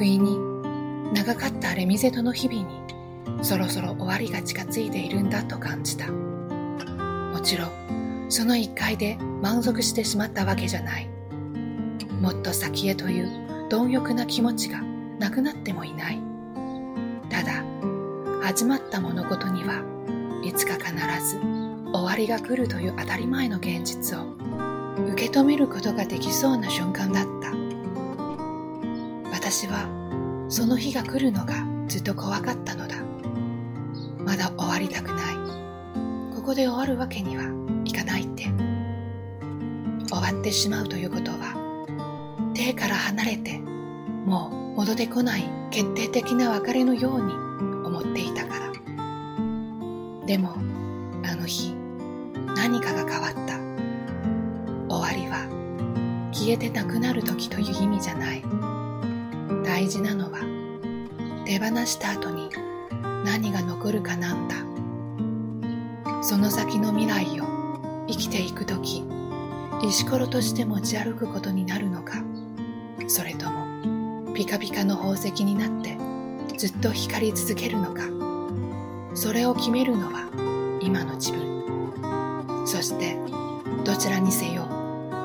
[0.00, 0.38] 不意に
[1.12, 1.74] 長かった。
[1.74, 6.10] レミゼトの日々にそろそろ終わりが近づいているんだと感じた。
[6.10, 11.08] もちろん、その一回で満足してしまったわけじゃない。
[12.18, 14.80] もっと先へという貪欲な気持ちが
[15.18, 16.18] なくなってもいない。
[17.28, 17.62] ただ、
[18.40, 19.84] 始まった物事には
[20.42, 20.94] いつか必
[21.28, 21.38] ず
[21.92, 24.22] 終わりが来るという当たり前の現実を
[25.12, 27.59] 受け止めることができそうな瞬間だった。
[29.50, 31.54] 私はその日が来るのが
[31.88, 32.94] ずっと怖かったのだ。
[34.24, 35.34] まだ終わりたくない。
[36.36, 37.42] ここで終わるわけには
[37.84, 38.44] いかないって。
[40.08, 43.58] 終わってしまうということは、手から離れて、
[44.24, 47.32] もう戻ってこない決定的な別れのように
[47.84, 50.26] 思っていたから。
[50.26, 50.54] でも、
[51.24, 51.74] あの日、
[52.54, 53.58] 何かが変わった。
[54.88, 55.48] 終わりは、
[56.30, 58.69] 消えてなくなる時という意味じゃない。
[59.64, 60.40] 大事なのは、
[61.44, 62.50] 手放した後に
[63.24, 64.56] 何が残るかなんだ。
[66.22, 67.44] その先の未来を
[68.08, 69.04] 生きていくとき、
[69.82, 72.22] 石ころとして持ち歩くことになるのか、
[73.08, 75.96] それともピカピカの宝石になって
[76.56, 78.02] ずっと光り続けるのか、
[79.14, 81.50] それを決めるのは今の自分。
[82.66, 83.16] そして
[83.84, 84.68] どちらにせよ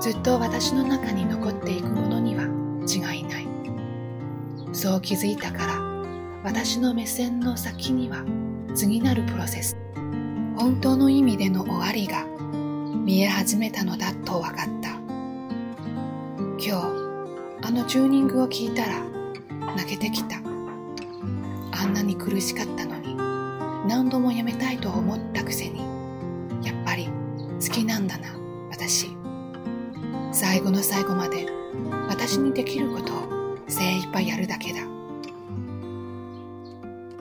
[0.00, 2.57] ずっと私の中に残っていくものには。
[4.78, 5.80] そう気づいたから
[6.44, 8.24] 私の目線の先には
[8.76, 9.76] 次なるプロセス、
[10.56, 12.24] 本当の意味での終わりが
[13.04, 14.90] 見え始めたのだと分かった。
[16.60, 16.70] 今日、
[17.66, 19.00] あのチューニングを聞いたら
[19.74, 20.36] 泣けてきた。
[20.36, 23.16] あんなに苦しかったのに
[23.88, 25.80] 何度もやめたいと思ったくせに、
[26.64, 27.08] やっぱり
[27.60, 28.28] 好きなんだな、
[28.70, 29.08] 私。
[30.30, 31.48] 最後の最後まで
[32.08, 33.37] 私にできることを
[33.68, 34.80] 精一杯やるだけだ。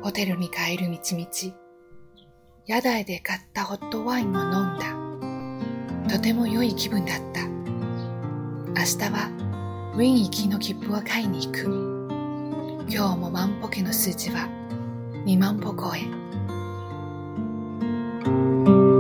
[0.02, 1.28] ホテルに帰る道々、
[2.66, 6.16] 屋台で買ったホットワインを飲んだ。
[6.16, 7.46] とても良い気分だった。
[7.46, 9.30] 明日は
[9.96, 12.88] ウィン行きの切符を買いに行く。
[12.90, 14.48] 今日も万歩計の数字は
[15.26, 16.28] 2万歩超え。
[18.28, 18.98] thank you